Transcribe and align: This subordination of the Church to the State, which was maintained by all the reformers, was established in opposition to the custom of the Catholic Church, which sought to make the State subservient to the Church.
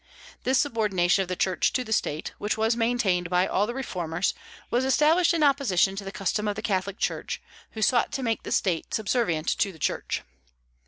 This 0.45 0.57
subordination 0.57 1.21
of 1.21 1.27
the 1.27 1.35
Church 1.35 1.71
to 1.73 1.83
the 1.83 1.93
State, 1.93 2.33
which 2.39 2.57
was 2.57 2.75
maintained 2.75 3.29
by 3.29 3.45
all 3.45 3.67
the 3.67 3.73
reformers, 3.75 4.33
was 4.71 4.83
established 4.83 5.31
in 5.31 5.43
opposition 5.43 5.95
to 5.95 6.03
the 6.03 6.11
custom 6.11 6.47
of 6.47 6.55
the 6.55 6.63
Catholic 6.63 6.97
Church, 6.97 7.39
which 7.73 7.85
sought 7.85 8.11
to 8.13 8.23
make 8.23 8.41
the 8.41 8.51
State 8.51 8.95
subservient 8.95 9.49
to 9.59 9.71
the 9.71 9.77
Church. 9.77 10.23